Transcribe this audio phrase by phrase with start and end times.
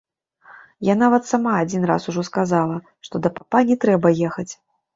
[0.89, 4.51] Я нават сама адзін раз ужо сказала, што да папа не трэба ехаць.